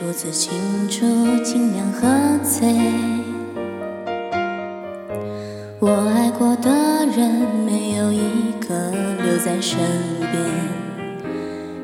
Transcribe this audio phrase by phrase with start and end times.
[0.00, 0.52] 独自庆
[0.88, 1.00] 祝，
[1.44, 2.08] 尽量喝
[2.42, 2.66] 醉。
[5.78, 6.70] 我爱过的
[7.14, 7.30] 人，
[7.66, 8.90] 没有一个
[9.22, 9.78] 留在身
[10.18, 10.32] 边，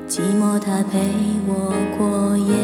[0.08, 0.98] 寂寞它陪
[1.46, 2.54] 我过夜。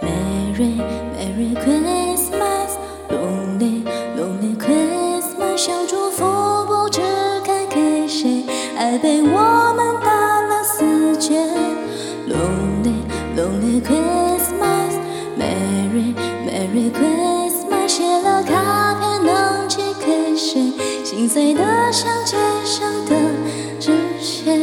[0.00, 0.80] Merry
[1.18, 3.82] Merry Christmas，Lonely
[4.16, 6.22] Lonely Christmas，想祝福
[6.66, 7.00] 不知
[7.44, 8.44] 该给谁，
[8.76, 9.40] 爱被我
[16.72, 17.86] Merry Christmas。
[17.86, 20.72] 写了卡片能寄给谁？
[21.04, 23.14] 心碎的像街上的
[23.78, 24.56] 纸屑。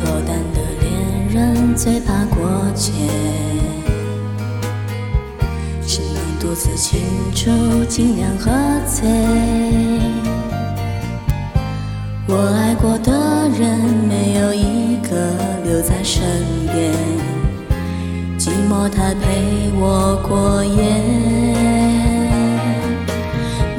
[0.00, 2.90] 落单的恋人最怕过节，
[6.44, 7.00] 只能独自庆
[7.34, 8.50] 祝，尽量喝
[8.86, 9.08] 醉。
[12.26, 13.12] 我爱过的
[13.58, 15.16] 人，没有一个
[15.64, 16.22] 留在身
[16.66, 16.92] 边，
[18.38, 20.82] 寂寞它陪我过夜。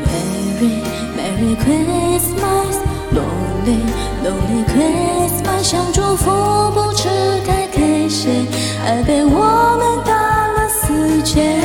[0.08, 0.82] Merry
[1.16, 2.76] Merry Christmas,
[3.14, 3.80] Lonely
[4.24, 6.32] Lonely Christmas，想祝福
[6.72, 7.10] 不知
[7.46, 8.46] 该给谁，
[8.86, 10.14] 爱被我们打
[10.48, 11.65] 了死结。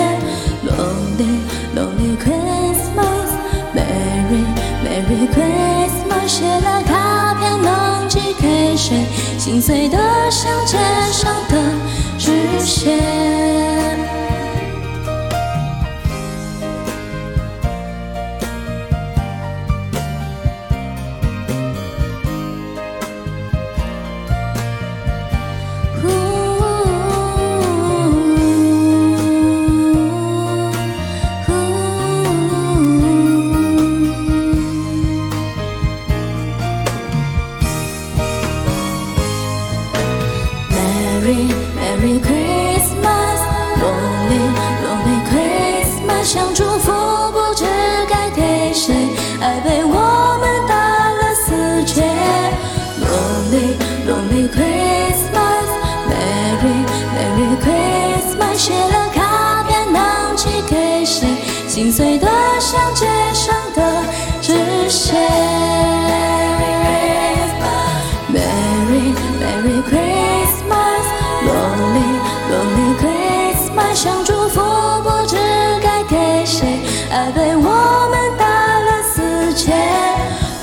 [8.80, 9.04] 谁？
[9.38, 9.98] 心碎的
[10.30, 10.78] 像街
[11.12, 11.56] 上的
[12.18, 12.32] 纸
[12.64, 13.79] 屑。
[44.34, 46.92] Lonely Christmas，想祝福
[47.32, 47.64] 不知
[48.08, 48.94] 该给谁，
[49.40, 50.74] 爱被我们打
[51.10, 52.02] 了死结。
[53.00, 53.76] Lonely
[54.06, 55.68] Lonely Christmas,
[56.08, 56.84] Merry
[57.16, 61.26] Merry Christmas，写了卡片能寄给谁？
[61.66, 64.04] 心碎的像街上的
[64.40, 65.69] 纸屑。
[77.32, 77.62] 被我
[78.10, 78.44] 们打
[78.80, 79.76] 了四千。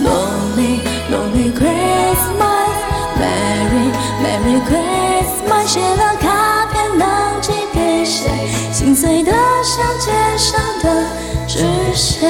[0.01, 2.75] Lonely Lonely Christmas
[3.17, 3.87] Merry
[4.23, 8.29] Merry Christmas 写了卡片能寄给谁？
[8.71, 11.05] 心碎的像街上的
[11.47, 12.27] 纸屑。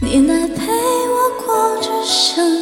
[0.00, 2.61] 你能陪我过这生？